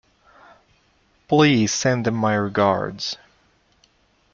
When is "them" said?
2.07-2.15